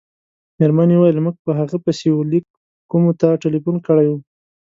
[0.59, 2.45] مېرمنې وویل: موږ په هغه پسې وه لېک
[2.91, 4.09] کومو ته ټېلیفون کړی.